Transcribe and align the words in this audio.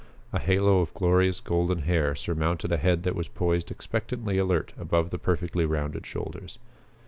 A 0.33 0.39
halo 0.39 0.79
of 0.79 0.91
glorious 0.95 1.39
golden 1.39 1.83
hair 1.83 2.15
surmounted 2.15 2.71
a 2.71 2.77
head 2.77 3.03
that 3.03 3.13
was 3.13 3.27
poised 3.27 3.69
expectantly 3.69 4.39
alert 4.39 4.73
above 4.75 5.11
the 5.11 5.19
perfectly 5.19 5.63
rounded 5.63 6.07
shoulders. 6.07 6.57